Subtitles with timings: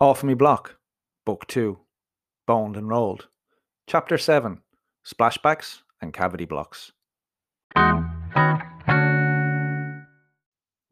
[0.00, 0.76] Off Me Block,
[1.26, 1.76] Book 2,
[2.46, 3.26] Boned and Rolled,
[3.88, 4.60] Chapter 7
[5.04, 6.92] Splashbacks and Cavity Blocks.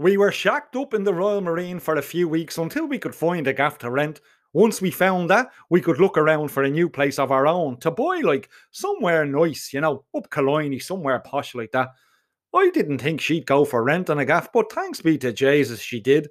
[0.01, 3.15] We were shacked up in the Royal Marine for a few weeks until we could
[3.15, 4.21] find a gaff to rent.
[4.53, 7.77] Once we found that, we could look around for a new place of our own
[7.77, 11.91] to buy, like somewhere nice, you know, up Killiney, somewhere posh like that.
[12.53, 15.79] I didn't think she'd go for rent on a gaff, but thanks be to Jesus,
[15.79, 16.29] she did.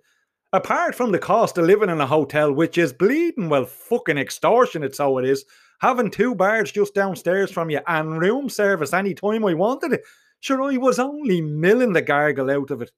[0.55, 4.95] Apart from the cost of living in a hotel, which is bleeding well fucking extortionate,
[4.95, 5.43] so it is,
[5.81, 10.03] having two bars just downstairs from you and room service any time I wanted it,
[10.39, 12.89] sure I was only milling the gargle out of it.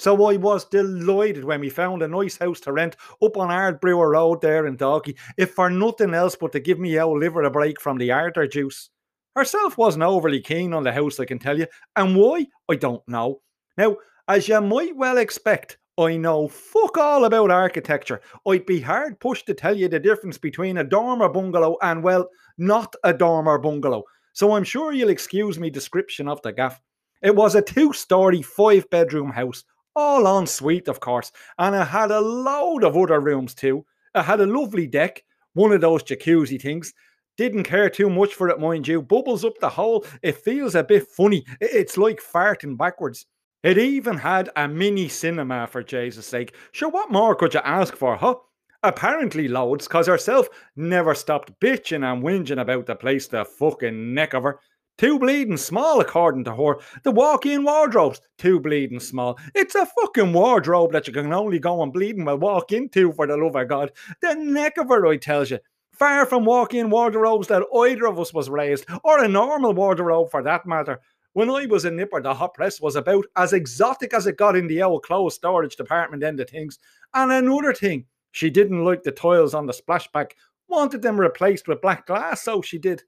[0.00, 4.10] So I was delighted when we found a nice house to rent up on Ardbrugh
[4.10, 7.50] Road there in Dalkey, if for nothing else but to give me old liver a
[7.52, 8.90] break from the Arthur juice.
[9.36, 13.06] Herself wasn't overly keen on the house, I can tell you, and why, I don't
[13.06, 13.40] know.
[13.78, 18.22] Now, as you might well expect, I know fuck all about architecture.
[18.46, 22.30] I'd be hard pushed to tell you the difference between a dormer bungalow and, well,
[22.56, 24.04] not a dormer bungalow.
[24.32, 26.80] So I'm sure you'll excuse me description of the gaff.
[27.20, 31.86] It was a two story, five bedroom house, all en suite, of course, and it
[31.86, 33.84] had a load of other rooms too.
[34.14, 36.94] It had a lovely deck, one of those jacuzzi things.
[37.36, 39.02] Didn't care too much for it, mind you.
[39.02, 40.06] Bubbles up the hole.
[40.22, 41.44] It feels a bit funny.
[41.60, 43.26] It's like farting backwards.
[43.62, 46.54] It even had a mini cinema, for Jesus' sake.
[46.72, 48.34] Sure, what more could you ask for, huh?
[48.82, 54.34] Apparently loads, cause herself never stopped bitching and whinging about the place, the fucking neck
[54.34, 54.58] of her.
[54.98, 56.78] Too bleeding small, according to her.
[57.04, 59.38] The walk in wardrobes, too bleeding small.
[59.54, 63.28] It's a fucking wardrobe that you can only go and bleeding well walk into, for
[63.28, 63.92] the love of God.
[64.20, 65.60] The neck of her, I tells you.
[65.92, 70.30] Far from walk in wardrobes that either of us was raised, or a normal wardrobe
[70.30, 71.00] for that matter.
[71.34, 74.54] When I was a nipper, the hot press was about as exotic as it got
[74.54, 76.78] in the old clothes storage department end of things.
[77.14, 80.32] And another thing, she didn't like the tiles on the splashback,
[80.68, 83.02] wanted them replaced with black glass, so she did.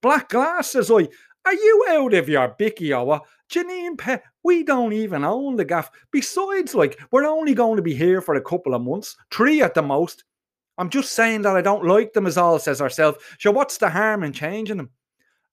[0.00, 1.08] Black glass, says I.
[1.44, 3.24] Are you out of your bicky or what?
[3.50, 5.90] Janine Pet, we don't even own the gaff.
[6.10, 9.74] Besides, like, we're only going to be here for a couple of months, three at
[9.74, 10.24] the most.
[10.78, 13.36] I'm just saying that I don't like them, as all says herself.
[13.38, 14.90] So what's the harm in changing them?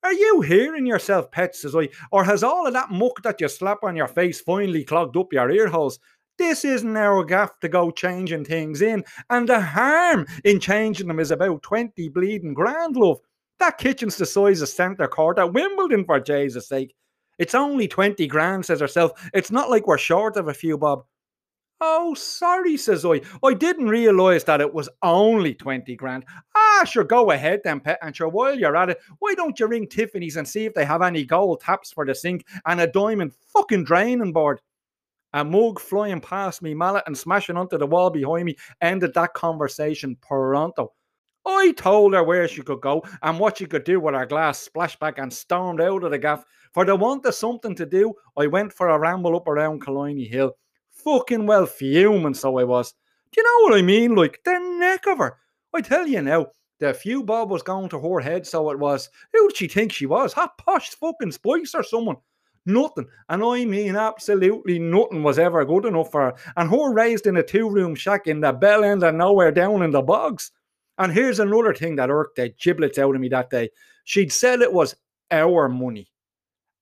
[0.03, 3.47] Are you hearing yourself, pet, says I, or has all of that muck that you
[3.47, 5.97] slap on your face finally clogged up your ear holes?
[6.37, 11.19] This isn't our gaff to go changing things in, and the harm in changing them
[11.19, 13.19] is about 20 bleeding grand, love.
[13.59, 16.93] That kitchen's the size of centre court at Wimbledon, for Jesus' sake.
[17.39, 19.29] It's only 20 grand, says herself.
[19.33, 21.05] It's not like we're short of a few bob.
[21.85, 23.19] Oh, sorry, says I.
[23.43, 26.23] I didn't realise that it was only 20 grand.
[26.55, 27.99] Ah, sure, go ahead then, pet.
[28.01, 30.85] And sure, while you're at it, why don't you ring Tiffany's and see if they
[30.85, 34.61] have any gold taps for the sink and a diamond fucking draining board?
[35.33, 39.33] A mug flying past me, mallet and smashing onto the wall behind me ended that
[39.33, 40.93] conversation pronto.
[41.45, 44.69] I told her where she could go and what she could do with her glass
[44.69, 46.45] splashback and stormed out of the gaff.
[46.73, 50.29] For the want of something to do, I went for a ramble up around Killiney
[50.29, 50.55] Hill
[51.03, 52.93] fucking well fuming, so I was.
[53.31, 54.15] Do you know what I mean?
[54.15, 55.37] Like, the neck of her.
[55.73, 56.47] I tell you now,
[56.79, 59.09] the few bob was going to her head, so it was.
[59.33, 60.33] Who did she think she was?
[60.33, 62.17] Hot posh fucking spice or someone?
[62.65, 63.07] Nothing.
[63.29, 66.33] And I mean, absolutely nothing was ever good enough for her.
[66.55, 69.81] And her raised in a two room shack in the bell end of nowhere down
[69.81, 70.51] in the bogs.
[70.97, 73.69] And here's another thing that irked the giblets out of me that day.
[74.05, 74.95] She'd said it was
[75.31, 76.11] our money.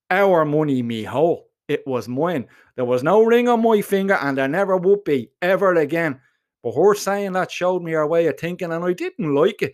[0.10, 2.48] Our money, me ho it was mine.
[2.76, 6.20] There was no ring on my finger, and there never would be ever again.
[6.64, 9.74] But her saying that showed me her way of thinking, and I didn't like it.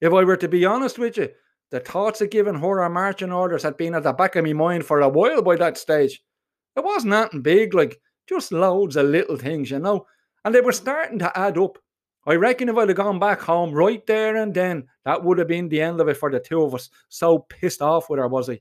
[0.00, 1.28] If I were to be honest with you,
[1.70, 4.52] the thoughts of giving her our marching orders had been at the back of my
[4.52, 6.22] mind for a while by that stage.
[6.76, 10.06] It wasn't nothing big, like just loads of little things, you know,
[10.44, 11.78] and they were starting to add up.
[12.26, 15.48] I reckon if I'd have gone back home right there and then, that would have
[15.48, 16.88] been the end of it for the two of us.
[17.10, 18.60] So pissed off with her was I.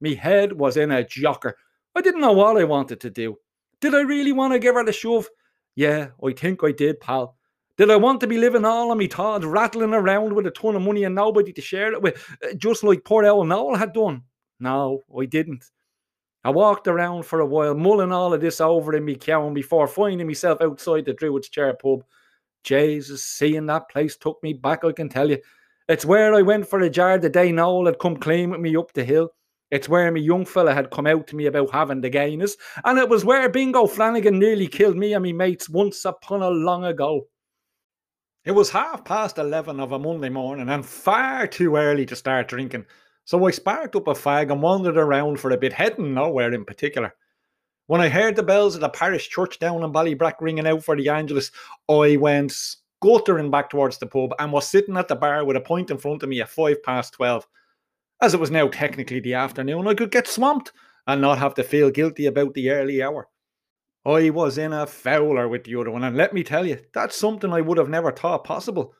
[0.00, 1.52] Me head was in a jocker,
[1.94, 3.36] I didn't know what I wanted to do.
[3.80, 5.28] Did I really want to give her the shove?
[5.76, 7.36] Yeah, I think I did, pal.
[7.76, 10.76] Did I want to be living all on me Todd, rattling around with a ton
[10.76, 13.92] of money and nobody to share it with, uh, just like poor old Noel had
[13.92, 14.22] done?
[14.60, 15.64] No, I didn't.
[16.44, 19.88] I walked around for a while, mulling all of this over in me cowan before
[19.88, 22.04] finding myself outside the Druid's Chair pub.
[22.62, 25.38] Jesus, seeing that place took me back, I can tell you.
[25.88, 28.76] It's where I went for a jar the day Noel had come clean with me
[28.76, 29.30] up the hill.
[29.74, 32.96] It's where my young fella had come out to me about having the gayness, and
[32.96, 36.84] it was where Bingo Flanagan nearly killed me and me mates once upon a long
[36.84, 37.26] ago.
[38.44, 42.46] It was half past eleven of a Monday morning and far too early to start
[42.46, 42.86] drinking,
[43.24, 46.64] so I sparked up a fag and wandered around for a bit, heading nowhere in
[46.64, 47.12] particular.
[47.88, 50.96] When I heard the bells of the parish church down in Ballybrack ringing out for
[50.96, 51.50] the Angelus,
[51.88, 52.54] I went
[53.02, 55.98] guttering back towards the pub and was sitting at the bar with a pint in
[55.98, 57.44] front of me at five past 12.
[58.20, 60.72] As it was now technically the afternoon, I could get swamped
[61.06, 63.28] and not have to feel guilty about the early hour.
[64.06, 67.16] I was in a fowler with the other one, and let me tell you, that's
[67.16, 68.94] something I would have never thought possible.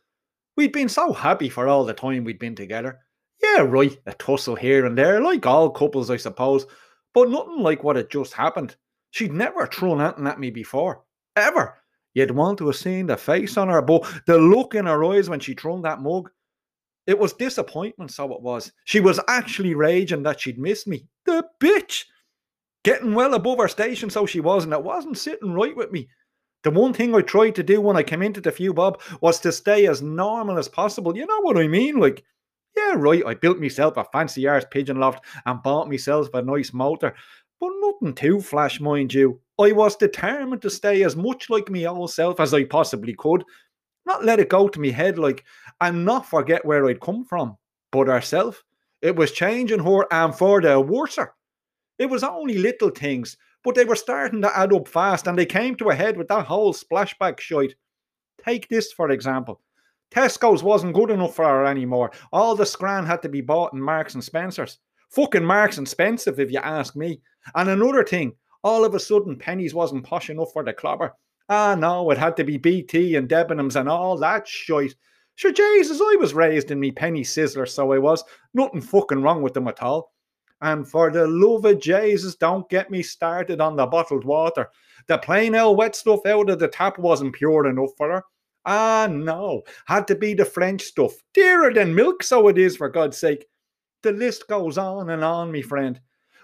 [0.57, 3.01] We'd been so happy for all the time we'd been together.
[3.43, 6.67] Yeah, right, a tussle here and there, like all couples, I suppose,
[7.13, 8.77] but nothing like what had just happened.
[9.11, 11.05] She'd never thrown anything at me before.
[11.37, 11.79] Ever.
[12.15, 15.29] You'd want to have seen the face on her, but the look in her eyes
[15.29, 16.31] when she threw that mug.
[17.07, 18.73] It was disappointment, so it was.
[18.85, 21.07] She was actually raging that she'd missed me.
[21.27, 22.05] The bitch!
[22.83, 26.09] Getting well above her station, so she was, and it wasn't sitting right with me.
[26.63, 29.39] The one thing I tried to do when I came into the few bob was
[29.41, 31.17] to stay as normal as possible.
[31.17, 31.99] You know what I mean?
[31.99, 32.25] Like,
[32.75, 36.73] yeah, right, I built myself a fancy arse pigeon loft and bought myself a nice
[36.73, 37.15] motor,
[37.61, 39.41] but nothing too flash, mind you.
[39.61, 43.45] I was determined to stay as much like me old self as I possibly could,
[44.07, 45.45] not let it go to me head like,
[45.81, 47.57] and not forget where I'd come from,
[47.91, 48.63] but herself.
[49.03, 51.35] It was changing her and um, for the worser.
[51.99, 55.47] It was only little things, but they were starting to add up fast, and they
[55.47, 57.75] came to a head with that whole splashback shite.
[58.45, 59.61] Take this, for example.
[60.11, 62.13] Tesco's wasn't good enough for her anymore.
[62.33, 64.79] All the scran had to be bought in Marks and Spencer's.
[65.11, 67.21] Fucking Marks and Spencer, if you ask me.
[67.55, 71.15] And another thing, all of a sudden, Penneys wasn't posh enough for the clobber.
[71.49, 74.95] Ah, no, it had to be BT and Debenhams and all that shite.
[75.35, 78.25] Sure, Jesus, I was raised in me penny sizzler, so I was.
[78.55, 80.13] Nothing fucking wrong with them at all.
[80.61, 84.71] And for the love of Jesus, don't get me started on the bottled water.
[85.09, 88.23] The plain old wet stuff out of the tap wasn't pure enough for her.
[88.65, 91.13] Ah, no, had to be the French stuff.
[91.35, 93.45] Dearer than milk, so it is, for God's sake.
[94.03, 96.01] The list goes on and on, me friend.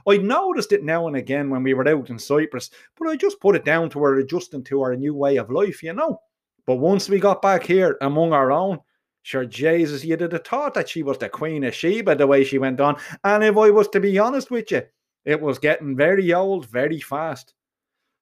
[0.08, 3.40] I noticed it now and again when we were out in Cyprus, but I just
[3.40, 6.20] put it down to her adjusting to our new way of life, you know.
[6.66, 8.80] But once we got back here among our own,
[9.22, 12.58] Sure, Jesus, you'd have thought that she was the Queen of Sheba the way she
[12.58, 12.96] went on.
[13.22, 14.82] And if I was to be honest with you,
[15.24, 17.52] it was getting very old very fast.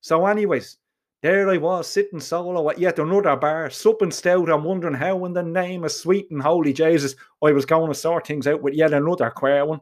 [0.00, 0.78] So, anyways,
[1.22, 5.32] there I was sitting solo at yet another bar, supping stout and wondering how, in
[5.32, 7.14] the name of sweet and holy Jesus,
[7.44, 9.80] I was going to sort things out with yet another queer one.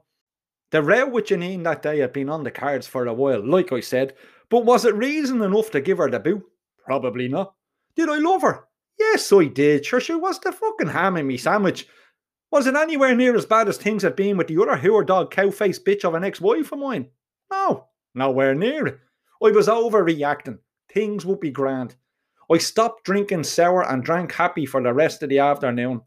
[0.70, 3.72] The row with Janine that day had been on the cards for a while, like
[3.72, 4.14] I said,
[4.48, 6.42] but was it reason enough to give her the boot?
[6.84, 7.54] Probably not.
[7.94, 8.64] Did I love her?
[8.98, 9.84] Yes, I did.
[9.84, 11.86] Sure, she was the fucking ham in me sandwich.
[12.50, 15.30] Was it anywhere near as bad as things had been with the other whore dog
[15.30, 17.10] cow faced bitch of an ex wife of mine?
[17.50, 19.00] No, nowhere near.
[19.42, 20.58] I was overreacting.
[20.92, 21.96] Things would be grand.
[22.50, 26.02] I stopped drinking sour and drank happy for the rest of the afternoon.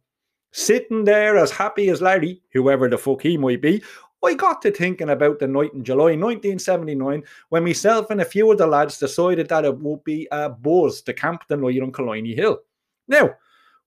[0.51, 3.83] Sitting there as happy as Larry, whoever the fuck he might be,
[4.23, 8.51] I got to thinking about the night in July 1979 when myself and a few
[8.51, 11.91] of the lads decided that it would be a buzz to camp the night on
[11.91, 12.59] Killiney Hill.
[13.07, 13.35] Now,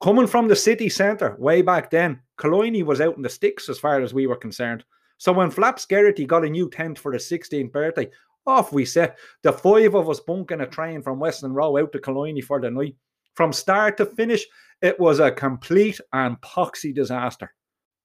[0.03, 3.79] coming from the city centre way back then, Killiney was out in the sticks as
[3.79, 4.85] far as we were concerned.
[5.19, 8.11] So when Flaps Geraghty got a new tent for his 16th birthday,
[8.47, 9.19] off we set.
[9.43, 12.71] The five of us bunking a train from Westland Row out to Killiney for the
[12.71, 12.97] night.
[13.35, 14.45] From start to finish,
[14.81, 17.55] it was a complete and poxy disaster.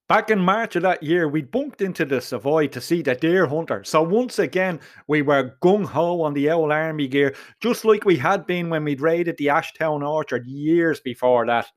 [0.10, 3.46] Back in March of that year, we bunked into the Savoy to see the deer
[3.46, 3.84] hunter.
[3.84, 8.16] So once again, we were gung ho on the old army gear, just like we
[8.16, 11.68] had been when we'd raided the Ashtown Orchard years before that.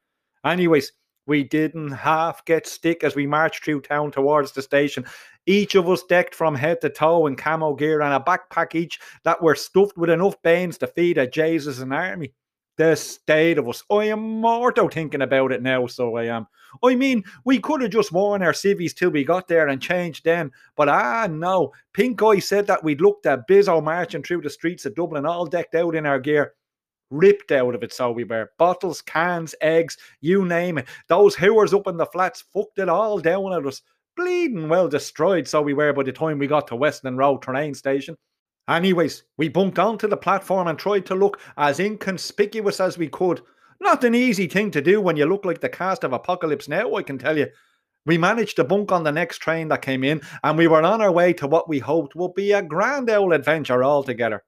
[0.45, 0.93] Anyways,
[1.27, 5.05] we didn't half get stick as we marched through town towards the station.
[5.47, 9.01] Each of us decked from head to toe in camo gear and a backpack each
[9.25, 12.33] that were stuffed with enough banes to feed a Jesus an army
[12.81, 13.85] the state of us.
[13.91, 16.47] I am mortal thinking about it now, so I am.
[16.83, 20.25] I mean, we could have just worn our civvies till we got there and changed
[20.25, 21.75] them, but ah, no.
[21.93, 25.45] Pink Eye said that we'd looked at Bizzo marching through the streets of Dublin, all
[25.45, 26.55] decked out in our gear.
[27.11, 28.51] Ripped out of it, so we were.
[28.57, 30.87] Bottles, cans, eggs, you name it.
[31.09, 33.83] Those hooers up in the flats fucked it all down at us.
[34.17, 37.75] Bleeding well destroyed, so we were by the time we got to Westland Row train
[37.75, 38.17] station.
[38.71, 43.43] Anyways, we bunked onto the platform and tried to look as inconspicuous as we could.
[43.81, 46.95] Not an easy thing to do when you look like the cast of Apocalypse Now,
[46.95, 47.49] I can tell you.
[48.07, 51.03] We managed to bunk on the next train that came in, and we were on
[51.03, 54.45] our way to what we hoped would be a grand old adventure altogether.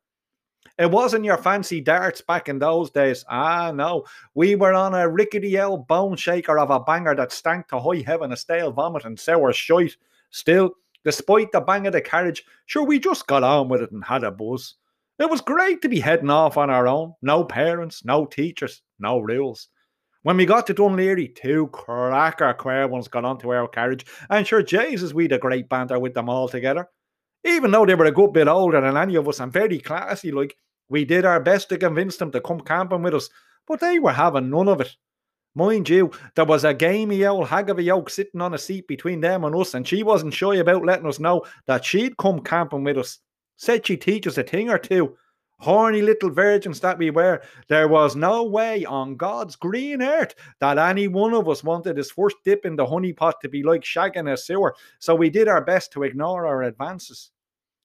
[0.78, 3.24] It wasn't your fancy darts back in those days.
[3.28, 4.04] Ah, no.
[4.34, 8.02] We were on a rickety old bone shaker of a banger that stank to high
[8.06, 9.96] heaven of stale vomit and sour shite.
[10.30, 10.74] Still,
[11.04, 14.24] Despite the bang of the carriage, sure, we just got on with it and had
[14.24, 14.74] a buzz.
[15.18, 17.14] It was great to be heading off on our own.
[17.22, 19.68] No parents, no teachers, no rules.
[20.22, 24.46] When we got to Dun Laoghaire, two cracker queer ones got onto our carriage, and
[24.46, 26.88] sure, Jesus, we'd a great banter with them all together.
[27.44, 30.30] Even though they were a good bit older than any of us and very classy,
[30.30, 30.56] like,
[30.88, 33.28] we did our best to convince them to come camping with us,
[33.66, 34.94] but they were having none of it.
[35.54, 38.88] Mind you, there was a gamey old hag of a yoke sitting on a seat
[38.88, 42.40] between them and us, and she wasn't shy about letting us know that she'd come
[42.40, 43.18] camping with us.
[43.56, 45.16] Said she'd teach us a thing or two.
[45.58, 50.78] Horny little virgins that we were, there was no way on God's green earth that
[50.78, 53.82] any one of us wanted his first dip in the honey pot to be like
[53.82, 57.30] shagging a sewer, so we did our best to ignore our advances.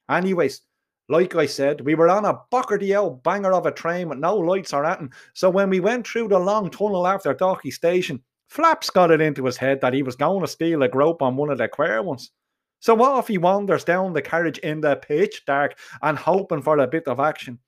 [0.09, 0.61] Anyways,
[1.09, 4.73] like I said, we were on a old banger of a train with no lights
[4.73, 5.13] or anything.
[5.33, 9.45] So when we went through the long tunnel after Dalkey Station, Flaps got it into
[9.45, 12.01] his head that he was going to steal a grope on one of the queer
[12.01, 12.31] ones.
[12.79, 16.87] So off he wanders down the carriage in the pitch dark and hoping for a
[16.87, 17.59] bit of action.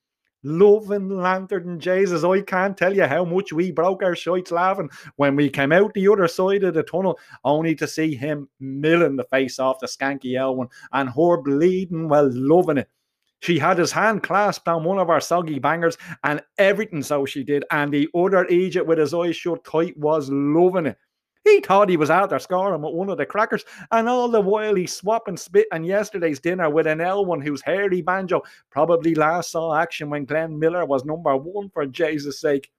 [0.41, 5.36] Loving Lantern Jesus, I can't tell you how much we broke our shites laughing when
[5.36, 9.25] we came out the other side of the tunnel, only to see him milling the
[9.25, 12.89] face off the skanky Elwyn and her bleeding while loving it.
[13.41, 17.43] She had his hand clasped on one of our soggy bangers, and everything so she
[17.43, 17.63] did.
[17.72, 20.98] And the other Egypt with his eyes shut tight was loving it.
[21.46, 24.41] He thought he was out there scoring with one of the crackers, and all the
[24.41, 29.15] while he's swapping spit on yesterday's dinner with an L one whose hairy banjo probably
[29.15, 32.69] last saw action when Glenn Miller was number one for Jesus' sake.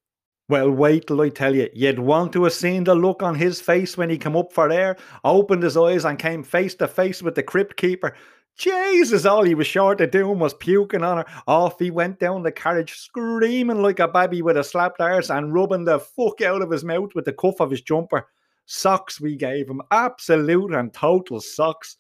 [0.51, 1.69] Well, wait till I tell you.
[1.73, 4.71] You'd want to have seen the look on his face when he came up for
[4.71, 8.15] air, opened his eyes, and came face to face with the crypt keeper.
[8.61, 11.25] Jesus, all he was short of doing was puking on her.
[11.47, 15.55] Off he went down the carriage, screaming like a baby with a slapped arse and
[15.55, 18.29] rubbing the fuck out of his mouth with the cuff of his jumper.
[18.67, 21.97] Socks we gave him, absolute and total socks.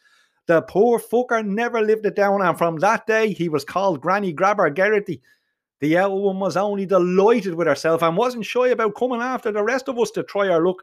[0.48, 4.34] The poor fucker never lived it down, and from that day he was called Granny
[4.34, 5.22] Grabber Geraghty.
[5.80, 9.88] The Elwyn was only delighted with herself and wasn't shy about coming after the rest
[9.88, 10.82] of us to try our luck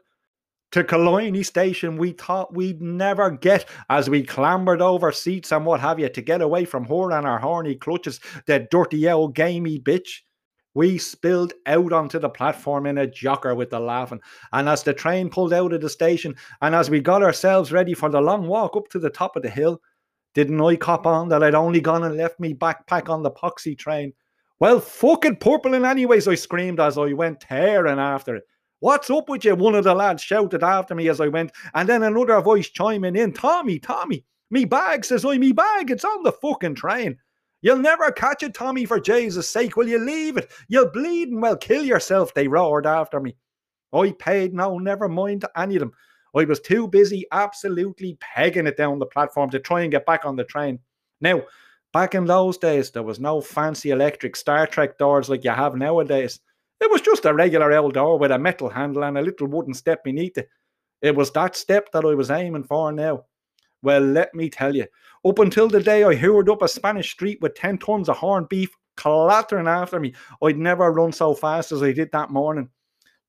[0.70, 5.80] to Killiney Station we thought we'd never get as we clambered over seats and what
[5.80, 9.78] have you to get away from her and our horny clutches, the dirty old gamey
[9.78, 10.20] bitch.
[10.74, 14.20] We spilled out onto the platform in a jocker with the laughing.
[14.52, 17.94] And as the train pulled out of the station and as we got ourselves ready
[17.94, 19.80] for the long walk up to the top of the hill,
[20.34, 23.76] didn't I cop on that I'd only gone and left me backpack on the poxy
[23.76, 24.12] train?
[24.60, 28.44] Well, fucking purpling anyways, I screamed as I went tearing after it.
[28.80, 29.56] What's up with you?
[29.56, 33.16] One of the lads shouted after me as I went, and then another voice chiming
[33.16, 37.18] in, Tommy, Tommy, me bag, says I, me bag, it's on the fucking train.
[37.60, 39.76] You'll never catch it, Tommy, for Jesus' sake.
[39.76, 40.52] Will you leave it?
[40.68, 43.34] You'll bleed and well kill yourself, they roared after me.
[43.92, 45.92] I paid no never mind to any of them.
[46.36, 50.24] I was too busy absolutely pegging it down the platform to try and get back
[50.24, 50.78] on the train.
[51.20, 51.42] Now,
[51.92, 55.74] back in those days, there was no fancy electric Star Trek doors like you have
[55.74, 56.38] nowadays.
[56.80, 59.74] It was just a regular old door with a metal handle and a little wooden
[59.74, 60.48] step beneath it.
[61.02, 63.24] It was that step that I was aiming for now.
[63.82, 64.86] Well, let me tell you,
[65.24, 68.48] up until the day I hurried up a Spanish street with 10 tons of horned
[68.48, 72.68] beef clattering after me, I'd never run so fast as I did that morning.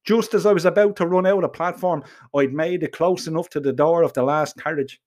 [0.05, 2.03] Just as I was about to run out of platform,
[2.35, 4.99] I'd made it close enough to the door of the last carriage.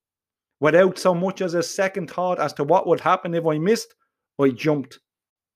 [0.60, 3.94] Without so much as a second thought as to what would happen if I missed,
[4.40, 5.00] I jumped.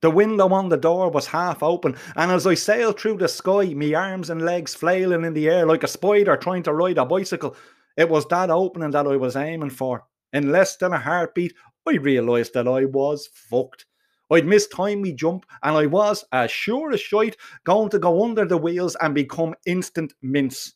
[0.03, 3.73] The window on the door was half open, and as I sailed through the sky,
[3.75, 7.07] me arms and legs flailing in the air like a spider trying to ride a
[7.07, 7.57] bicycle,
[7.97, 10.05] it was that opening that I was aiming for.
[10.33, 11.55] In less than a heartbeat,
[11.89, 13.87] I realised that I was fucked.
[14.31, 18.45] I'd mistimed me jump, and I was, as sure as shite, going to go under
[18.45, 20.75] the wheels and become instant mince.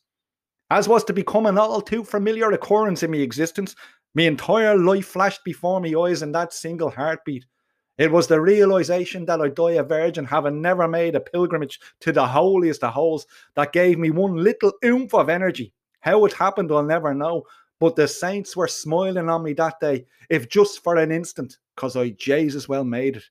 [0.71, 3.75] As was to become an all too familiar occurrence in my existence,
[4.15, 7.45] me entire life flashed before me eyes in that single heartbeat.
[8.01, 12.11] It was the realization that I'd die a virgin, having never made a pilgrimage to
[12.11, 15.71] the holiest of holes, that gave me one little oomph of energy.
[15.99, 17.43] How it happened, I'll never know.
[17.79, 21.95] But the saints were smiling on me that day, if just for an instant, because
[21.95, 23.23] I Jesus well made it.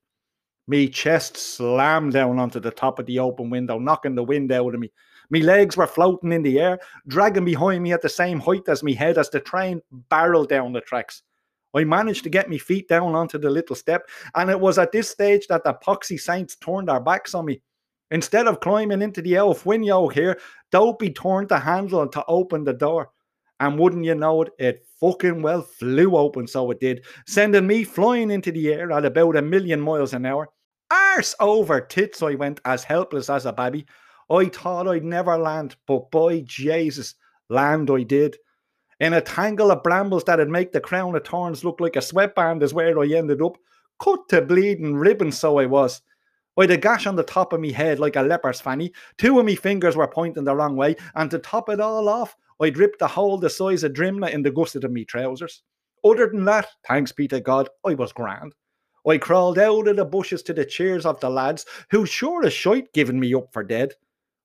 [0.68, 4.72] Me chest slammed down onto the top of the open window, knocking the wind out
[4.72, 4.92] of me.
[5.30, 8.84] Me legs were floating in the air, dragging behind me at the same height as
[8.84, 11.24] me head as the train barreled down the tracks.
[11.74, 14.92] I managed to get my feet down onto the little step, and it was at
[14.92, 17.62] this stage that the poxy saints turned their backs on me.
[18.10, 20.38] Instead of climbing into the elf window here,
[20.72, 23.10] Dopey turned the handle to open the door.
[23.60, 27.84] And wouldn't you know it, it fucking well flew open, so it did, sending me
[27.84, 30.48] flying into the air at about a million miles an hour.
[30.90, 33.86] Arse over tits, I went as helpless as a baby.
[34.30, 37.14] I thought I'd never land, but by Jesus,
[37.48, 38.36] land I did
[39.00, 42.62] in a tangle of brambles that'd make the crown of thorns look like a sweatband
[42.62, 43.56] is where I ended up.
[43.98, 46.02] Cut to bleeding ribbons, so I was.
[46.58, 48.92] I'd a gash on the top of me head like a leper's fanny.
[49.16, 52.36] Two of me fingers were pointing the wrong way, and to top it all off,
[52.60, 55.62] I'd ripped a hole the size of Drimnagh in the gusset of me trousers.
[56.04, 58.54] Other than that, thanks be to God, I was grand.
[59.08, 62.52] I crawled out of the bushes to the cheers of the lads, who sure as
[62.52, 63.94] shite given me up for dead.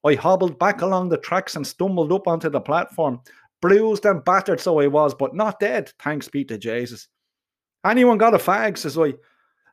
[0.05, 3.19] I hobbled back along the tracks and stumbled up onto the platform.
[3.62, 7.07] Bruised and battered so I was, but not dead, thanks be to Jesus.
[7.85, 9.13] Anyone got a fag, says I.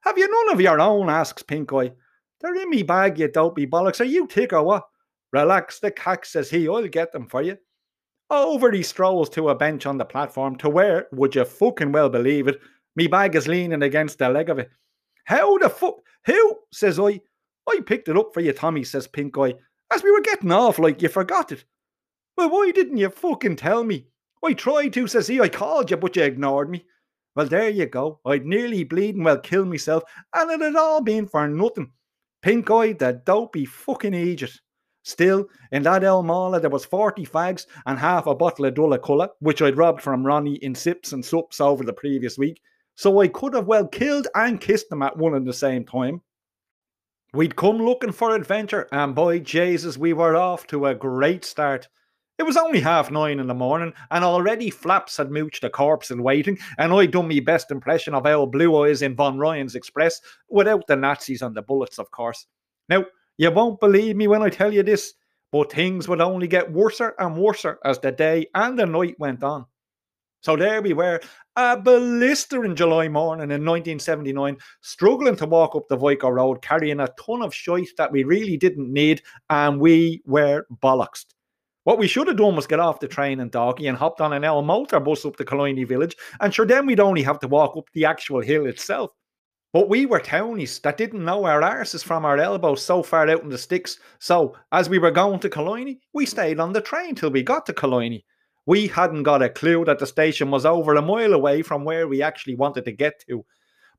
[0.02, 1.08] Have you none of your own?
[1.08, 1.92] asks Pink Eye.
[2.40, 4.00] They're in me bag, you dopey bollocks.
[4.00, 4.84] Are you tick or what?
[5.32, 6.68] Relax the cack, says he.
[6.68, 7.56] I'll get them for you.
[8.30, 12.08] Over he strolls to a bench on the platform to where, would you fucking well
[12.08, 12.60] believe it,
[12.96, 14.70] me bag is leaning against the leg of it.
[15.24, 15.96] How the fuck?
[16.26, 16.58] Who?
[16.72, 17.20] says I.
[17.68, 19.54] I picked it up for you, Tommy, says Pink Eye.
[19.92, 21.64] As we were getting off, like you forgot it.
[22.36, 24.08] Well, why didn't you fucking tell me?
[24.44, 25.40] I tried to, says he.
[25.40, 26.86] I called you, but you ignored me.
[27.34, 28.20] Well, there you go.
[28.26, 30.02] I'd nearly bleeding well kill myself,
[30.34, 31.92] and it had all been for nothing.
[32.42, 34.60] Pink eyed, the dopey fucking idiot.
[35.04, 39.30] Still, in that El Mala, there was 40 fags and half a bottle of Dulacula,
[39.40, 42.60] which I'd robbed from Ronnie in sips and sups over the previous week.
[42.94, 46.20] So I could have well killed and kissed them at one and the same time.
[47.32, 51.88] We'd come looking for adventure, and by Jesus, we were off to a great start.
[52.38, 56.10] It was only half nine in the morning, and already Flaps had mooched a corpse
[56.10, 59.74] in waiting, and I'd done me best impression of our Blue Eyes in Von Ryan's
[59.74, 62.46] Express, without the Nazis and the bullets, of course.
[62.88, 63.04] Now,
[63.38, 65.14] you won't believe me when I tell you this,
[65.52, 69.44] but things would only get worser and worser as the day and the night went
[69.44, 69.66] on.
[70.40, 71.20] So there we were,
[71.54, 77.08] a blistering July morning in 1979, struggling to walk up the Vico Road, carrying a
[77.24, 81.26] ton of shite that we really didn't need, and we were bollocksed.
[81.84, 84.32] What we should have done was get off the train in Dalkey and hopped on
[84.32, 87.48] an El motor bus up to Killiney village, and sure then we'd only have to
[87.48, 89.10] walk up the actual hill itself.
[89.72, 93.42] But we were townies that didn't know our arses from our elbows so far out
[93.42, 97.16] in the sticks, so as we were going to Killiney, we stayed on the train
[97.16, 98.24] till we got to Killiney.
[98.64, 102.06] We hadn't got a clue that the station was over a mile away from where
[102.06, 103.44] we actually wanted to get to.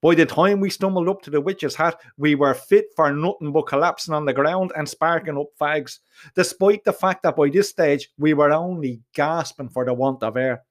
[0.04, 3.54] By the time we stumbled up to the witch's hat, we were fit for nothing
[3.54, 6.00] but collapsing on the ground and sparking up fags,
[6.36, 10.36] despite the fact that by this stage we were only gasping for the want of
[10.36, 10.62] air.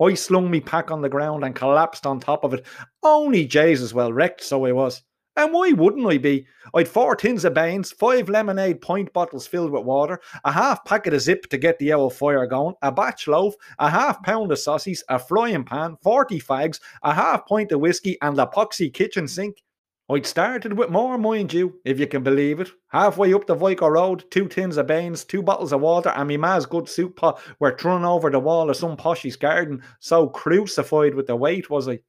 [0.00, 2.64] I slung me pack on the ground and collapsed on top of it.
[3.02, 5.02] Only Jesus well wrecked, so I was.
[5.40, 6.46] And why wouldn't I be?
[6.74, 11.14] I'd four tins of Baines, five lemonade pint bottles filled with water, a half packet
[11.14, 14.58] of zip to get the old fire going, a batch loaf, a half pound of
[14.58, 19.26] sausages, a frying pan, 40 fags, a half pint of whiskey, and the poxy kitchen
[19.26, 19.62] sink.
[20.10, 22.68] I'd started with more, mind you, if you can believe it.
[22.88, 26.36] Halfway up the Vico Road, two tins of Baines, two bottles of water, and me
[26.36, 31.14] ma's good soup pot were thrown over the wall of some poshy's garden, so crucified
[31.14, 32.00] with the weight was I.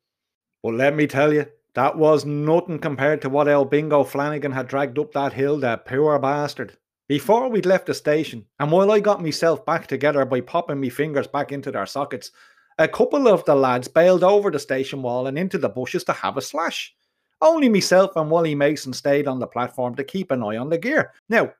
[0.63, 4.67] Well, let me tell you, that was nothing compared to what El Bingo Flanagan had
[4.67, 6.77] dragged up that hill, the poor bastard.
[7.07, 10.89] Before we'd left the station, and while I got myself back together by popping me
[10.89, 12.31] fingers back into their sockets,
[12.77, 16.13] a couple of the lads bailed over the station wall and into the bushes to
[16.13, 16.95] have a slash.
[17.41, 20.77] Only myself and Wally Mason stayed on the platform to keep an eye on the
[20.77, 21.11] gear.
[21.27, 21.53] Now,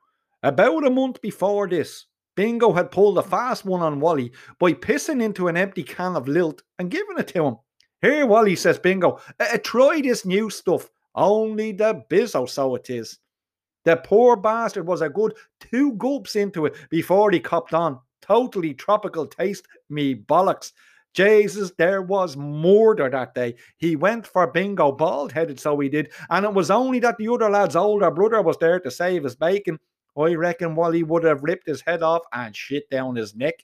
[0.44, 5.22] about a month before this, Bingo had pulled a fast one on Wally by pissing
[5.22, 7.58] into an empty can of lilt and giving it to him.
[8.02, 10.90] Here, Wally, says Bingo, uh, try this new stuff.
[11.14, 13.20] Only the bizzo, so it is.
[13.84, 18.00] The poor bastard was a good two gulps into it before he copped on.
[18.22, 20.72] Totally tropical taste, me bollocks.
[21.14, 23.56] Jesus, there was murder that day.
[23.78, 26.12] He went for bingo, bald headed, so he did.
[26.30, 29.36] And it was only that the other lad's older brother was there to save his
[29.36, 29.78] bacon.
[30.18, 33.56] I reckon Wally would have ripped his head off and shit down his neck.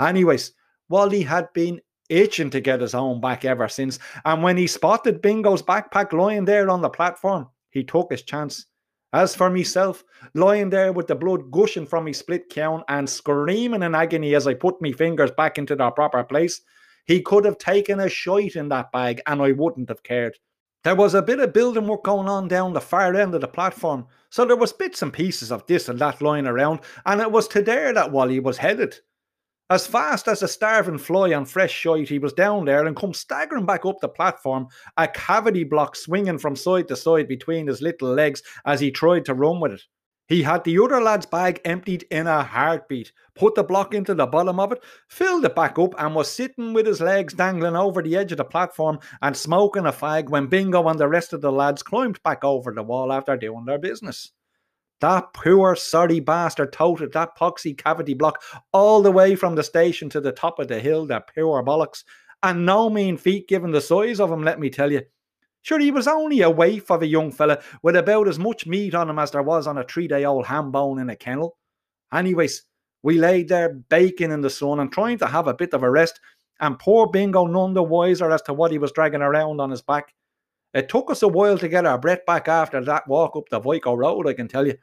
[0.00, 0.52] Anyways,
[0.88, 3.98] Wally had been itching to get his own back ever since.
[4.24, 8.66] And when he spotted Bingo's backpack lying there on the platform, he took his chance.
[9.12, 13.82] As for myself, lying there with the blood gushing from me split crown and screaming
[13.82, 16.60] in agony as I put me fingers back into their proper place,
[17.06, 20.36] he could have taken a shite in that bag and I wouldn't have cared.
[20.84, 23.48] There was a bit of building work going on down the far end of the
[23.48, 27.32] platform, so there was bits and pieces of this and that lying around, and it
[27.32, 29.00] was to there that Wally was headed.
[29.70, 33.12] As fast as a starving fly on fresh shite, he was down there and come
[33.12, 37.82] staggering back up the platform, a cavity block swinging from side to side between his
[37.82, 39.82] little legs as he tried to run with it.
[40.26, 44.26] He had the other lad's bag emptied in a heartbeat, put the block into the
[44.26, 48.00] bottom of it, filled it back up, and was sitting with his legs dangling over
[48.02, 51.42] the edge of the platform and smoking a fag when Bingo and the rest of
[51.42, 54.32] the lads climbed back over the wall after doing their business.
[55.00, 60.10] That poor, sorry bastard toted that poxy cavity block all the way from the station
[60.10, 62.02] to the top of the hill, that poor bollocks.
[62.42, 65.02] And no mean feat given the size of him, let me tell you.
[65.62, 68.94] Sure, he was only a waif of a young fella with about as much meat
[68.94, 71.56] on him as there was on a three day old ham bone in a kennel.
[72.12, 72.62] Anyways,
[73.02, 75.90] we laid there baking in the sun and trying to have a bit of a
[75.90, 76.20] rest,
[76.60, 79.82] and poor Bingo none the wiser as to what he was dragging around on his
[79.82, 80.14] back.
[80.74, 83.60] It took us a while to get our breath back after that walk up the
[83.60, 84.74] Vico Road, I can tell you.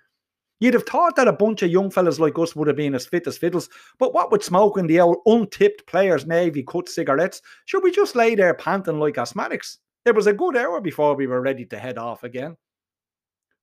[0.60, 3.06] You'd have thought that a bunch of young fellas like us would have been as
[3.06, 7.84] fit as fiddles, but what with smoking the old untipped players' navy cut cigarettes, should
[7.84, 9.78] we just lay there panting like asthmatics?
[10.06, 12.56] It was a good hour before we were ready to head off again.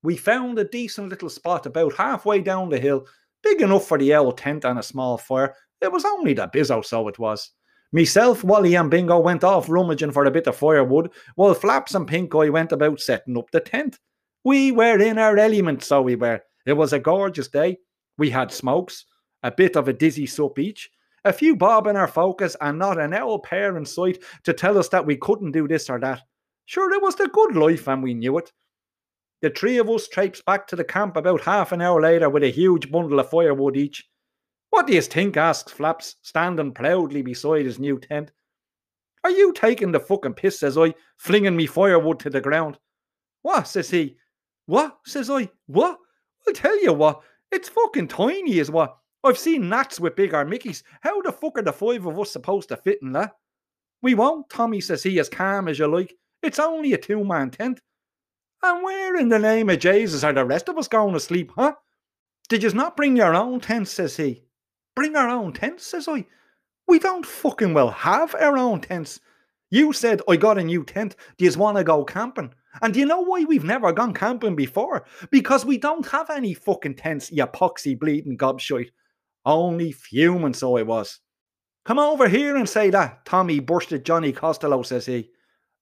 [0.02, 3.06] We found a decent little spot about halfway down the hill,
[3.42, 5.54] big enough for the old tent and a small fire.
[5.80, 7.52] It was only the bizzo, so it was.
[7.92, 12.06] Myself, Wally, and Bingo went off rummaging for a bit of firewood, while Flaps and
[12.06, 13.98] Pink Eye went about setting up the tent.
[14.44, 16.42] We were in our element, so we were.
[16.66, 17.78] It was a gorgeous day.
[18.18, 19.06] We had smokes,
[19.42, 20.90] a bit of a dizzy sup each,
[21.24, 24.78] a few bob in our focus, and not an owl pair in sight to tell
[24.78, 26.22] us that we couldn't do this or that.
[26.66, 28.52] Sure, it was the good life, and we knew it.
[29.40, 32.44] The three of us traipsed back to the camp about half an hour later with
[32.44, 34.08] a huge bundle of firewood each.
[34.70, 35.36] What do you think?
[35.36, 38.30] asks Flaps, standing proudly beside his new tent.
[39.24, 42.78] Are you taking the fucking piss, says I, flinging me firewood to the ground.
[43.42, 44.16] What, says he.
[44.66, 45.50] What, says I.
[45.66, 45.98] What?
[46.46, 48.96] I'll tell you what, it's fucking tiny, is what.
[49.24, 50.82] I've seen gnats with bigger Mickeys.
[51.00, 53.36] How the fuck are the five of us supposed to fit in that?
[54.02, 56.14] We won't, Tommy, says he, as calm as you like.
[56.42, 57.80] It's only a two man tent.
[58.62, 61.52] And where in the name of Jesus are the rest of us going to sleep,
[61.56, 61.74] huh?
[62.48, 64.42] Did you not bring your own tent, says he.
[64.94, 66.26] Bring our own tents, says I.
[66.86, 69.20] We don't fucking well have our own tents.
[69.70, 71.16] You said I got a new tent.
[71.38, 72.52] Do you want to go camping?
[72.80, 75.04] And do you know why we've never gone camping before?
[75.30, 78.90] Because we don't have any fucking tents, you poxy bleeding gobshite.
[79.44, 81.20] Only fuming, so I was.
[81.84, 85.30] Come over here and say that, Tommy bursted Johnny Costello, says he.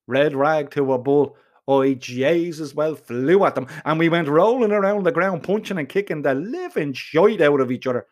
[0.06, 1.36] Red rag to a bull.
[1.68, 5.88] Oh, Jesus, well, flew at them, and we went rolling around the ground, punching and
[5.88, 8.06] kicking the living shite out of each other.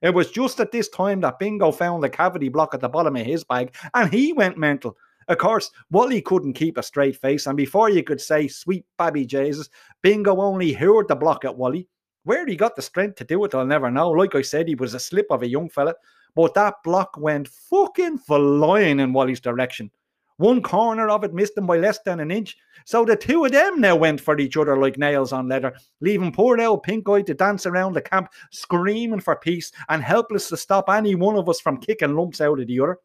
[0.00, 3.16] It was just at this time that Bingo found the cavity block at the bottom
[3.16, 4.96] of his bag, and he went mental.
[5.28, 9.26] Of course, Wally couldn't keep a straight face, and before you could say sweet babby
[9.26, 9.68] Jesus,
[10.02, 11.88] Bingo only hurled the block at Wally.
[12.24, 14.10] Where he got the strength to do it, I'll never know.
[14.10, 15.94] Like I said, he was a slip of a young fella,
[16.34, 19.90] but that block went fucking flying in Wally's direction.
[20.38, 22.56] One corner of it missed him by less than an inch.
[22.86, 26.32] So the two of them now went for each other like nails on leather, leaving
[26.32, 30.56] poor old Pink Eye to dance around the camp, screaming for peace and helpless to
[30.56, 32.98] stop any one of us from kicking lumps out of the other.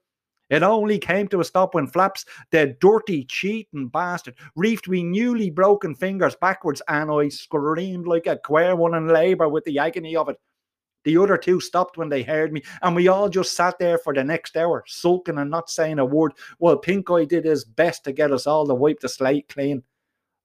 [0.49, 5.49] It only came to a stop when Flaps, the dirty, cheating bastard, reefed me newly
[5.49, 10.15] broken fingers backwards, and I screamed like a queer one in labour with the agony
[10.15, 10.37] of it.
[11.05, 14.13] The other two stopped when they heard me, and we all just sat there for
[14.13, 18.03] the next hour, sulking and not saying a word, while Pink Eye did his best
[18.03, 19.83] to get us all to wipe the slate clean.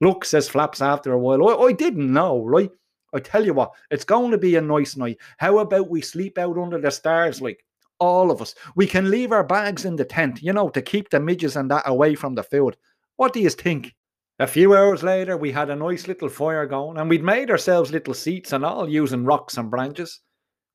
[0.01, 2.71] Look, says Flaps after a while, I, I didn't know, right?
[3.15, 5.19] I tell you what, it's going to be a nice night.
[5.39, 7.65] How about we sleep out under the stars, like
[7.99, 8.55] all of us?
[8.77, 11.71] We can leave our bags in the tent, you know, to keep the midges and
[11.71, 12.77] that away from the food.
[13.17, 13.95] What do you think?
[14.41, 17.93] A few hours later, we had a nice little fire going, and we'd made ourselves
[17.93, 20.21] little seats and all using rocks and branches.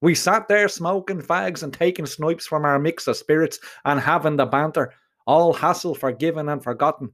[0.01, 4.37] We sat there smoking fags and taking snipes from our mix of spirits and having
[4.37, 4.93] the banter,
[5.27, 7.11] all hassle forgiven and forgotten.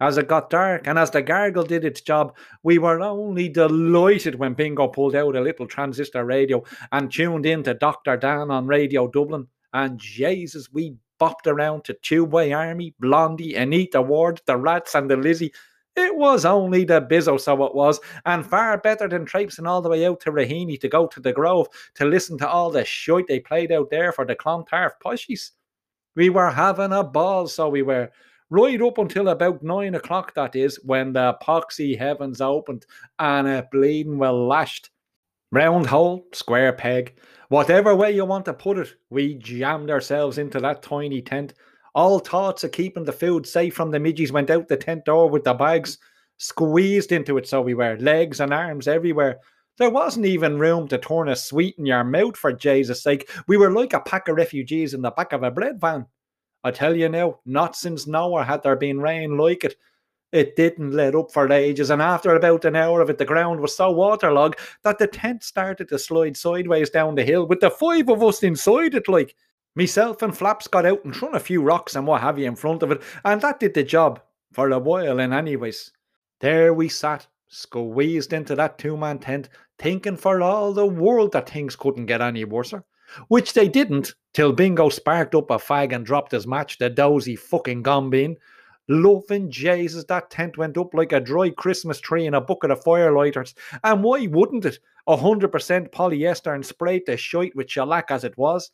[0.00, 4.34] As it got dark and as the gargle did its job, we were only delighted
[4.36, 8.16] when Bingo pulled out a little transistor radio and tuned in to Dr.
[8.16, 9.46] Dan on Radio Dublin.
[9.72, 15.16] And Jesus, we bopped around to Tubeway Army, Blondie, Anita Ward, the Rats, and the
[15.16, 15.52] Lizzy
[15.96, 19.88] it was only the bizzo, so it was, and far better than traipsing all the
[19.88, 23.26] way out to Raheny to go to the Grove to listen to all the shite
[23.26, 25.50] they played out there for the Clontarf poshies.
[26.14, 28.10] We were having a ball, so we were.
[28.50, 32.84] Right up until about nine o'clock, that is, when the poxy heavens opened
[33.18, 34.90] and a bleeding well lashed.
[35.52, 37.14] Round hole, square peg,
[37.48, 41.54] whatever way you want to put it, we jammed ourselves into that tiny tent
[41.94, 45.28] all thoughts of keeping the food safe from the midges went out the tent door
[45.28, 45.98] with the bags,
[46.38, 49.38] squeezed into it so we were, legs and arms everywhere.
[49.78, 53.30] There wasn't even room to turn a sweet in your mouth for Jesus' sake.
[53.48, 56.06] We were like a pack of refugees in the back of a bread van.
[56.62, 59.76] I tell you now, not since Noah had there been rain like it.
[60.32, 63.60] It didn't let up for ages, and after about an hour of it, the ground
[63.60, 67.70] was so waterlogged that the tent started to slide sideways down the hill with the
[67.70, 69.34] five of us inside it like.
[69.76, 72.56] Myself and Flaps got out and thrown a few rocks and what have you in
[72.56, 74.20] front of it, and that did the job
[74.52, 75.92] for a while, and anyways.
[76.40, 81.48] There we sat, squeezed into that two man tent, thinking for all the world that
[81.48, 82.84] things couldn't get any worser.
[83.28, 87.36] Which they didn't, till Bingo sparked up a fag and dropped his match, the dozy
[87.36, 88.36] fucking gombeen.
[88.88, 92.82] Loving Jesus, that tent went up like a dry Christmas tree in a bucket of
[92.82, 93.54] firelighters.
[93.84, 94.78] And why wouldn't it?
[95.06, 98.70] A hundred percent polyester and sprayed the shite with shellac as it was.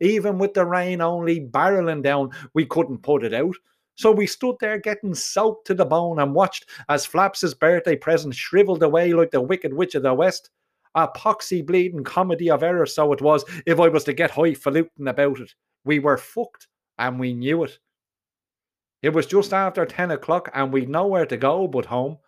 [0.00, 3.54] Even with the rain only barreling down, we couldn't put it out.
[3.94, 8.34] So we stood there getting soaked to the bone and watched as Flaps's birthday present
[8.34, 10.50] shriveled away like the Wicked Witch of the West.
[10.94, 15.08] A poxy bleeding comedy of error, so it was, if I was to get highfalutin
[15.08, 15.54] about it.
[15.84, 16.66] We were fucked,
[16.98, 17.78] and we knew it.
[19.02, 22.18] It was just after 10 o'clock, and we'd nowhere to go but home.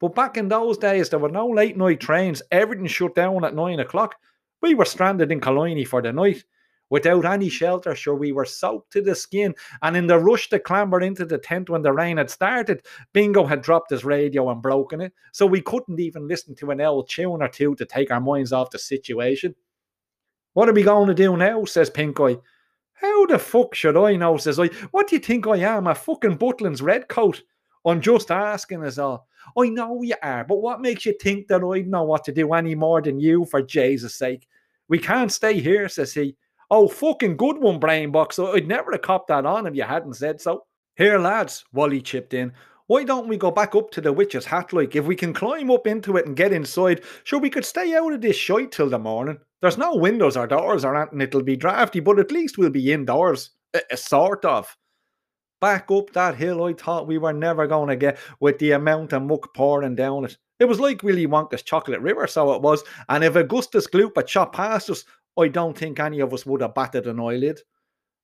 [0.00, 2.40] But back in those days, there were no late night trains.
[2.50, 4.14] Everything shut down at 9 o'clock.
[4.62, 6.44] We were stranded in Killiney for the night.
[6.90, 9.54] Without any shelter, sure, we were soaked to the skin.
[9.82, 13.46] And in the rush to clamber into the tent when the rain had started, Bingo
[13.46, 15.12] had dropped his radio and broken it.
[15.32, 18.52] So we couldn't even listen to an old tune or two to take our minds
[18.52, 19.54] off the situation.
[20.54, 21.64] What are we going to do now?
[21.64, 22.38] says Pink Eye.
[22.94, 24.36] How the fuck should I know?
[24.36, 24.66] says I.
[24.90, 25.86] What do you think I am?
[25.86, 27.42] A fucking Butlin's redcoat?
[27.86, 29.26] I'm just asking us all.
[29.56, 32.52] I know you are, but what makes you think that I'd know what to do
[32.52, 34.46] any more than you, for Jesus' sake?
[34.88, 36.36] We can't stay here, says he.
[36.72, 38.38] Oh, fucking good one, Brain Box.
[38.38, 40.66] I'd never have copped that on if you hadn't said so.
[40.96, 42.52] Here, lads, Wally chipped in.
[42.86, 44.94] Why don't we go back up to the witch's hat like?
[44.94, 48.12] If we can climb up into it and get inside, sure we could stay out
[48.12, 49.38] of this shite till the morning.
[49.62, 52.92] There's no windows or doors or anything, it'll be drafty, but at least we'll be
[52.92, 53.50] indoors.
[53.74, 54.76] Uh, sort of.
[55.60, 59.12] Back up that hill, I thought we were never going to get with the amount
[59.12, 60.36] of muck pouring down it.
[60.58, 62.82] It was like Willy Wonka's chocolate river, so it was.
[63.08, 65.04] And if Augustus Gloop had shot past us,
[65.40, 67.60] I don't think any of us would have batted an eyelid.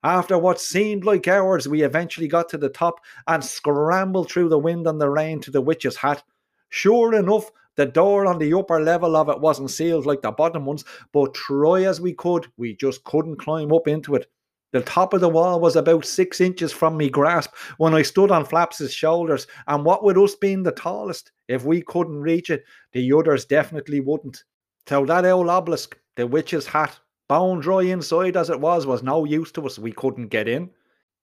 [0.03, 4.59] After what seemed like hours, we eventually got to the top and scrambled through the
[4.59, 6.23] wind and the rain to the witch's hat.
[6.69, 10.65] Sure enough, the door on the upper level of it wasn't sealed like the bottom
[10.65, 14.27] ones, but try as we could, we just couldn't climb up into it.
[14.73, 18.31] The top of the wall was about six inches from me grasp when I stood
[18.31, 22.65] on Flaps's shoulders, and what with us being the tallest, if we couldn't reach it,
[22.93, 24.45] the others definitely wouldn't.
[24.89, 29.25] So that old obelisk, the witch's hat, bone dry inside as it was, was no
[29.25, 29.79] use to us.
[29.79, 30.71] We couldn't get in.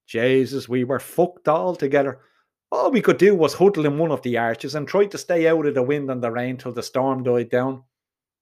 [0.07, 2.19] Jesus, we were fucked altogether.
[2.71, 5.47] All we could do was huddle in one of the arches and try to stay
[5.47, 7.83] out of the wind and the rain till the storm died down.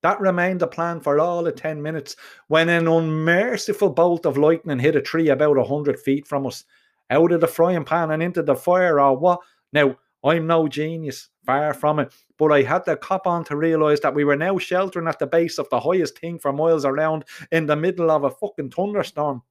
[0.04, 2.16] That remained the plan for all of 10 minutes
[2.48, 6.64] when an unmerciful bolt of lightning hit a tree about a hundred feet from us,
[7.10, 9.40] out of the frying pan and into the fire or what.
[9.74, 14.00] Now, I'm no genius, far from it, but I had to cop on to realise
[14.02, 17.26] that we were now sheltering at the base of the highest thing for miles around
[17.52, 19.42] in the middle of a fucking thunderstorm.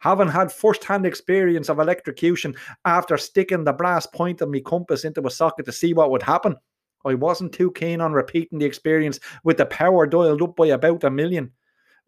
[0.00, 5.04] Having had first hand experience of electrocution after sticking the brass point of my compass
[5.04, 6.56] into a socket to see what would happen,
[7.04, 11.04] I wasn't too keen on repeating the experience with the power dialed up by about
[11.04, 11.52] a million.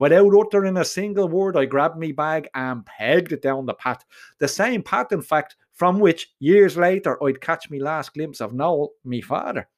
[0.00, 4.04] Without uttering a single word, I grabbed me bag and pegged it down the path.
[4.38, 8.52] The same path, in fact, from which years later I'd catch me last glimpse of
[8.52, 9.68] Noel, me father.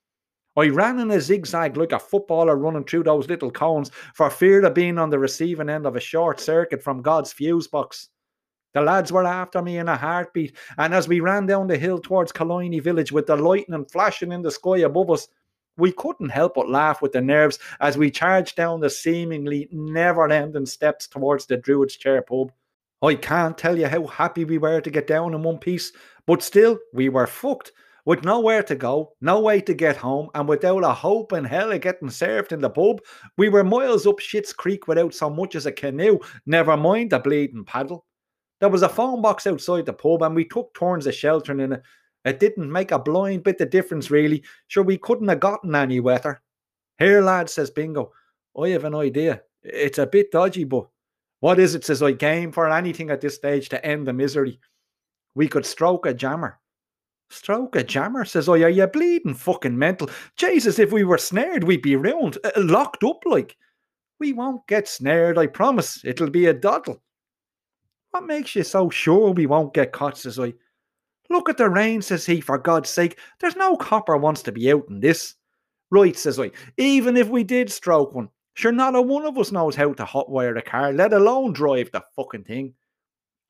[0.56, 4.64] I ran in a zigzag like a footballer running through those little cones for fear
[4.64, 8.08] of being on the receiving end of a short circuit from God's fuse box.
[8.74, 11.98] The lads were after me in a heartbeat, and as we ran down the hill
[11.98, 15.28] towards Killiney village with the lightning flashing in the sky above us,
[15.76, 20.30] we couldn't help but laugh with the nerves as we charged down the seemingly never
[20.30, 22.52] ending steps towards the Druid's Chair pub.
[23.02, 25.92] I can't tell you how happy we were to get down in one piece,
[26.26, 27.72] but still, we were fucked.
[28.06, 31.70] With nowhere to go, no way to get home, and without a hope in hell
[31.70, 33.00] of getting served in the pub,
[33.36, 37.20] we were miles up Shit's Creek without so much as a canoe, never mind a
[37.20, 38.06] bleeding paddle.
[38.58, 41.74] There was a phone box outside the pub, and we took turns of sheltering in
[41.74, 41.82] it.
[42.24, 44.44] It didn't make a blind bit of difference, really.
[44.68, 46.42] Sure, we couldn't have gotten any wetter.
[46.98, 48.12] Here, lad, says Bingo.
[48.60, 49.42] I have an idea.
[49.62, 50.86] It's a bit dodgy, but
[51.40, 51.84] what is it?
[51.84, 54.60] Says I game for anything at this stage to end the misery.
[55.34, 56.58] We could stroke a jammer.
[57.30, 58.60] Stroke a jammer, says I.
[58.60, 60.10] Are you bleeding fucking mental?
[60.36, 63.56] Jesus, if we were snared, we'd be ruined, uh, locked up like.
[64.18, 66.04] We won't get snared, I promise.
[66.04, 67.02] It'll be a doddle.
[68.10, 70.52] What makes you so sure we won't get caught, says I.
[71.30, 73.18] Look at the rain, says he, for God's sake.
[73.38, 75.36] There's no copper wants to be out in this.
[75.90, 76.50] Right, says I.
[76.76, 80.04] Even if we did stroke one, sure not a one of us knows how to
[80.04, 82.74] hotwire a car, let alone drive the fucking thing.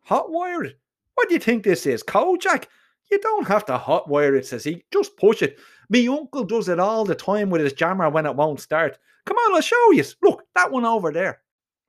[0.06, 0.78] Hotwire it?
[1.14, 2.66] What do you think this is, Kojak?
[3.10, 4.84] You don't have to hotwire it, says he.
[4.92, 5.58] Just push it.
[5.88, 8.98] Me uncle does it all the time with his jammer when it won't start.
[9.26, 10.04] Come on, I'll show you.
[10.22, 11.40] Look, that one over there.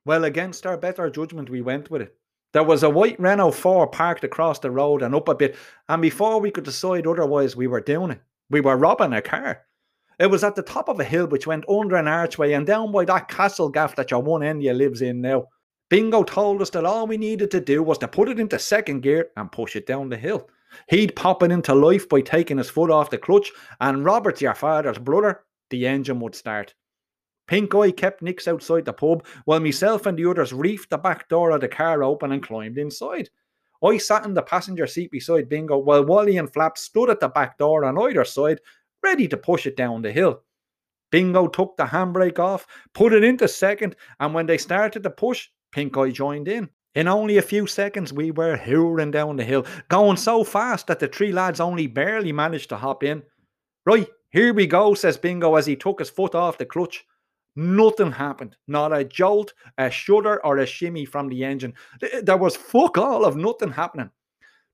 [0.04, 2.16] Well, against our better judgment, we went with it.
[2.52, 5.56] There was a white Renault 4 parked across the road and up a bit,
[5.88, 8.20] and before we could decide otherwise, we were doing it.
[8.50, 9.62] We were robbing a car.
[10.18, 12.92] It was at the top of a hill which went under an archway and down
[12.92, 15.46] by that castle gaff that your one end you lives in now.
[15.88, 19.00] Bingo told us that all we needed to do was to put it into second
[19.00, 20.48] gear and push it down the hill.
[20.88, 24.54] He'd pop it into life by taking his foot off the clutch, and Robert, your
[24.54, 26.74] father's brother, the engine would start.
[27.46, 31.28] Pink Eye kept Nix outside the pub while myself and the others reefed the back
[31.28, 33.28] door of the car open and climbed inside.
[33.84, 37.28] I sat in the passenger seat beside Bingo while Wally and Flap stood at the
[37.28, 38.60] back door on either side,
[39.02, 40.42] ready to push it down the hill.
[41.10, 45.48] Bingo took the handbrake off, put it into second, and when they started to push,
[45.72, 46.70] Pink Eye joined in.
[46.94, 51.00] In only a few seconds, we were hurrying down the hill, going so fast that
[51.00, 53.22] the three lads only barely managed to hop in.
[53.84, 57.04] Right, here we go, says Bingo as he took his foot off the clutch.
[57.54, 58.56] Nothing happened.
[58.66, 61.74] Not a jolt, a shudder, or a shimmy from the engine.
[62.22, 64.10] There was fuck all of nothing happening.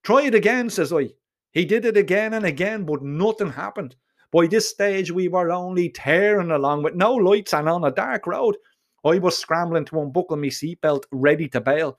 [0.04, 1.10] Try it again, says I.
[1.52, 3.96] He did it again and again, but nothing happened.
[4.30, 8.26] By this stage, we were only tearing along with no lights and on a dark
[8.26, 8.56] road.
[9.04, 11.98] I was scrambling to unbuckle my seatbelt, ready to bail.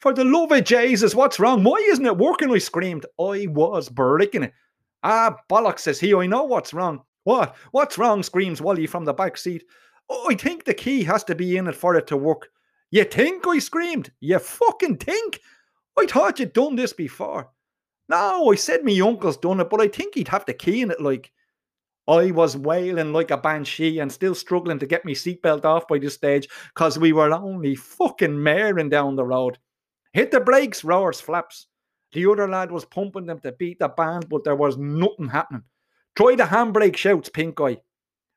[0.00, 1.64] For the love of Jesus, what's wrong?
[1.64, 2.50] Why isn't it working?
[2.50, 3.06] I screamed.
[3.20, 4.52] I was bricking it.
[5.02, 6.14] Ah, bollocks, says he.
[6.14, 7.02] I know what's wrong.
[7.24, 7.56] What?
[7.72, 8.22] What's wrong?
[8.22, 9.64] screams Wally from the back seat.
[10.08, 12.48] Oh, I think the key has to be in it for it to work.
[12.90, 13.46] You think?
[13.46, 14.12] I screamed.
[14.20, 15.40] You fucking think?
[15.98, 17.50] I thought you'd done this before.
[18.08, 20.90] No, I said me uncle's done it, but I think he'd have the key in
[20.90, 21.32] it, like.
[22.06, 25.98] I was wailing like a banshee and still struggling to get my seatbelt off by
[25.98, 29.56] this stage because we were only fucking maring down the road.
[30.12, 31.66] Hit the brakes, roars Flaps.
[32.12, 35.64] The other lad was pumping them to beat the band, but there was nothing happening.
[36.14, 37.78] Try the handbrake, shouts Pink Eye.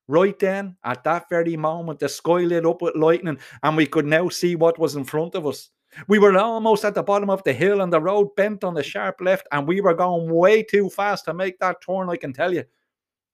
[0.08, 4.06] Right then, at that very moment, the sky lit up with lightning and we could
[4.06, 5.70] now see what was in front of us.
[6.08, 8.84] We were almost at the bottom of the hill and the road bent on the
[8.84, 12.34] sharp left, and we were going way too fast to make that turn, I can
[12.34, 12.63] tell you.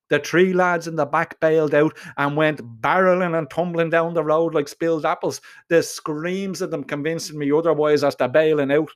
[0.09, 4.23] The three lads in the back bailed out and went barreling and tumbling down the
[4.23, 5.41] road like spilled apples.
[5.69, 8.89] The screams of them convincing me otherwise as to bailing out.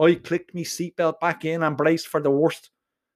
[0.00, 2.70] I clicked me seatbelt back in and braced for the worst.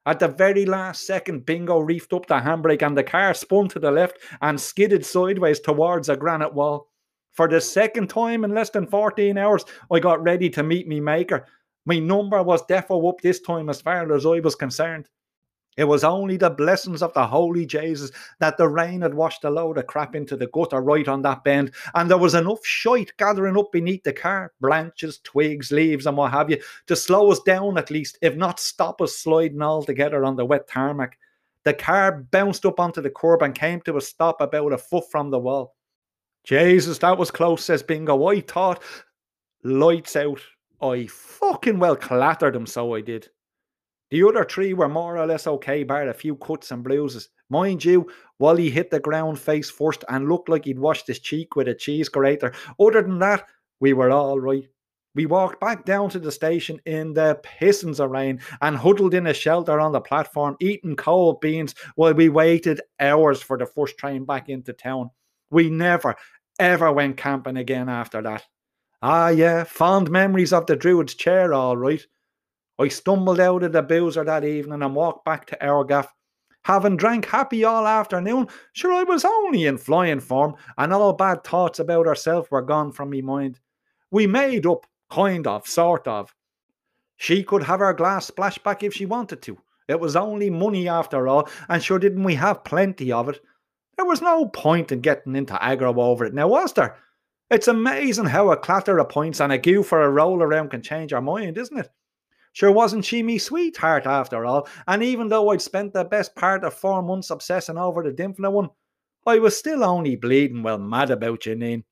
[0.05, 3.79] At the very last second, Bingo reefed up the handbrake and the car spun to
[3.79, 6.89] the left and skidded sideways towards a granite wall.
[7.33, 11.01] For the second time in less than 14 hours, I got ready to meet me
[11.01, 11.47] maker.
[11.87, 15.09] My number was defo up this time as far as I was concerned.
[15.77, 19.51] It was only the blessings of the holy Jesus that the rain had washed a
[19.51, 23.13] load of crap into the gutter right on that bend, and there was enough shite
[23.17, 27.41] gathering up beneath the car, branches, twigs, leaves, and what have you, to slow us
[27.41, 31.19] down at least, if not stop us sliding altogether on the wet tarmac.
[31.65, 35.05] The car bounced up onto the curb and came to a stop about a foot
[35.11, 35.75] from the wall.
[36.45, 38.27] Jesus, that was close, says Bingo.
[38.27, 38.83] I thought,
[39.63, 40.41] lights out.
[40.83, 43.29] I fucking well clattered him, so I did.
[44.13, 47.31] The other three were more or less okay, bar a few cuts and bruises.
[47.49, 51.57] Mind you, Wally hit the ground face first and looked like he'd washed his cheek
[51.57, 52.53] with a cheese grater.
[52.79, 53.49] Other than that,
[53.81, 54.69] we were all right.
[55.15, 59.29] We walked back down to the station in the pissings of rain and huddled in
[59.29, 63.97] a shelter on the platform, eating cold beans while we waited hours for the first
[63.97, 65.09] train back into town.
[65.51, 66.17] We never,
[66.59, 68.45] ever went camping again after that.
[69.01, 72.07] Ah, yeah, fond memories of the Druid's chair, all right.
[72.83, 76.13] I stumbled out of the boozer that evening and walked back to our gaff.
[76.65, 81.45] Having drank happy all afternoon, sure I was only in flying form, and all bad
[81.45, 83.61] thoughts about herself were gone from me mind.
[84.11, 86.35] We made up, kind of, sort of.
[87.17, 89.59] She could have her glass splashed back if she wanted to.
[89.87, 93.41] It was only money after all, and sure didn't we have plenty of it.
[93.97, 96.97] There was no point in getting into aggro over it now, was there?
[97.49, 100.83] It's amazing how a clatter of points and a goo for a roll around can
[100.83, 101.89] change our mind, isn't it?
[102.53, 104.69] Sure, wasn't she me sweetheart after all?
[104.87, 108.53] And even though I'd spent the best part of four months obsessing over the Dymphna
[108.53, 108.69] one,
[109.27, 111.85] I was still only bleeding well mad about Janine.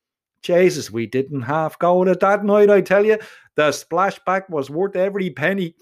[0.42, 3.18] Jesus, we didn't half go at that night, I tell you.
[3.56, 5.74] The splashback was worth every penny.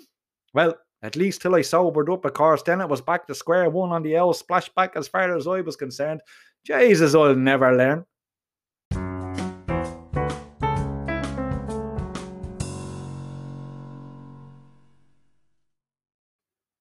[0.52, 2.62] Well, at least till I sobered up, of course.
[2.62, 5.60] Then it was back to square one on the L splashback as far as I
[5.60, 6.20] was concerned.
[6.64, 8.04] Jesus, I'll never learn.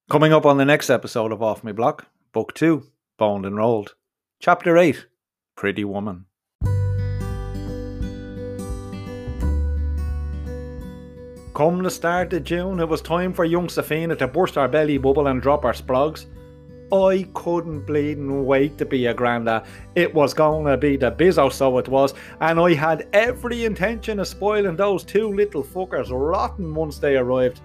[0.09, 2.81] Coming up on the next episode of Off My Block, Book 2,
[3.17, 3.95] Boned and Rolled.
[4.39, 5.05] Chapter 8,
[5.57, 6.23] Pretty Woman.
[11.53, 14.97] Come the start of June, it was time for young Safina to burst her belly
[14.97, 16.27] bubble and drop her splogs.
[16.89, 19.65] I couldn't bleeding wait to be a granda.
[19.95, 24.21] It was going to be the bizzo, so it was, and I had every intention
[24.21, 27.59] of spoiling those two little fuckers rotten once they arrived.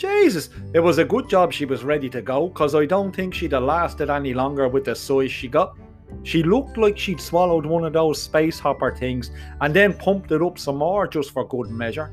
[0.00, 3.34] Jesus, it was a good job she was ready to go, cause I don't think
[3.34, 5.76] she'd have lasted any longer with the size she got.
[6.22, 9.30] She looked like she'd swallowed one of those space hopper things
[9.60, 12.10] and then pumped it up some more just for good measure.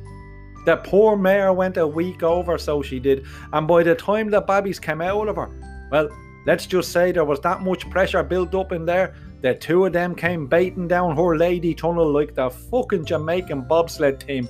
[0.65, 4.41] The poor mare went a week over, so she did, and by the time the
[4.41, 5.49] babbies came out of her,
[5.89, 6.09] well,
[6.45, 9.93] let's just say there was that much pressure built up in there, the two of
[9.93, 14.49] them came baiting down her lady tunnel like the fucking Jamaican bobsled team.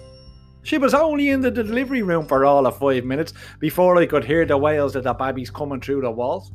[0.68, 4.26] She was only in the delivery room for all of five minutes before I could
[4.26, 6.52] hear the wails of the babbies coming through the walls.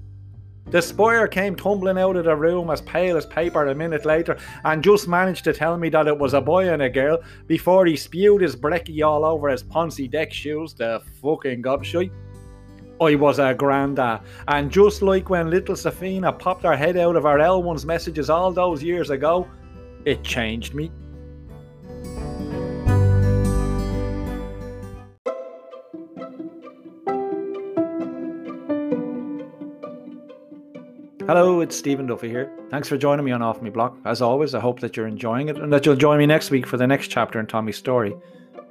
[0.66, 4.36] The spire came tumbling out of the room as pale as paper a minute later
[4.64, 7.86] and just managed to tell me that it was a boy and a girl before
[7.86, 12.12] he spewed his brekkie all over his poncy deck shoes, the fucking gobshite.
[13.00, 17.22] I was a granda, and just like when little Safina popped her head out of
[17.22, 19.48] her L1's messages all those years ago,
[20.04, 20.92] it changed me.
[31.28, 32.50] Hello, it's Stephen Duffy here.
[32.68, 33.96] Thanks for joining me on Off Me Block.
[34.04, 36.66] As always, I hope that you're enjoying it and that you'll join me next week
[36.66, 38.12] for the next chapter in Tommy's story.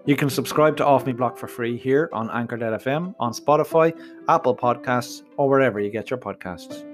[0.05, 3.97] You can subscribe to Off Me Block for free here on Anchor.fm, on Spotify,
[4.27, 6.90] Apple Podcasts, or wherever you get your podcasts.